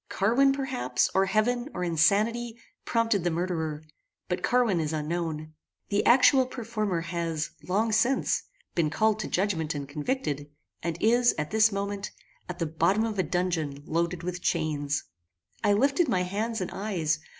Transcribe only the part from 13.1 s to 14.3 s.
a dungeon loaded